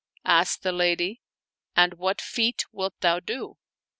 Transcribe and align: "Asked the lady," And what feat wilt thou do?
"Asked 0.25 0.63
the 0.63 0.71
lady," 0.71 1.21
And 1.77 1.93
what 1.93 2.21
feat 2.21 2.65
wilt 2.71 2.99
thou 3.01 3.19
do? 3.19 3.59